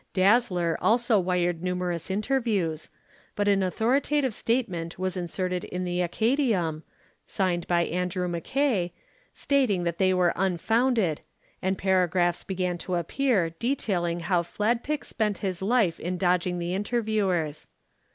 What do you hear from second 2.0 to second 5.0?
interviews, but an authoritative statement